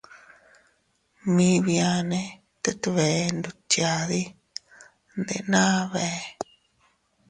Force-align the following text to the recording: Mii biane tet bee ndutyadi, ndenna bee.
Mii 1.33 1.57
biane 1.65 2.21
tet 2.63 2.81
bee 2.95 3.21
ndutyadi, 3.35 4.21
ndenna 5.19 5.61
bee. 5.91 6.21